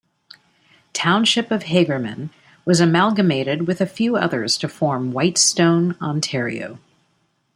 Township 0.93 1.51
of 1.51 1.65
Hagerman 1.65 2.31
was 2.65 2.79
amalgamated 2.79 3.67
with 3.67 3.79
a 3.81 3.85
few 3.85 4.15
others 4.15 4.57
to 4.57 4.67
form 4.67 5.11
Whitestone, 5.11 5.95
Ontario. 6.01 6.79